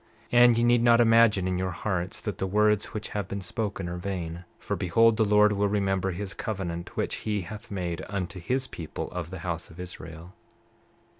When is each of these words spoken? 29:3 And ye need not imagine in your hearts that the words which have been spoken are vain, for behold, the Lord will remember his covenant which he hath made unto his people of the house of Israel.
29:3 0.33 0.39
And 0.43 0.57
ye 0.57 0.63
need 0.63 0.81
not 0.81 0.99
imagine 0.99 1.47
in 1.47 1.59
your 1.59 1.69
hearts 1.69 2.21
that 2.21 2.39
the 2.39 2.47
words 2.47 2.87
which 2.87 3.09
have 3.09 3.27
been 3.27 3.39
spoken 3.39 3.87
are 3.87 3.97
vain, 3.99 4.45
for 4.57 4.75
behold, 4.75 5.15
the 5.15 5.23
Lord 5.23 5.53
will 5.53 5.67
remember 5.69 6.09
his 6.09 6.33
covenant 6.33 6.97
which 6.97 7.17
he 7.17 7.41
hath 7.41 7.69
made 7.69 8.03
unto 8.09 8.39
his 8.39 8.65
people 8.65 9.11
of 9.11 9.29
the 9.29 9.41
house 9.45 9.69
of 9.69 9.79
Israel. 9.79 10.33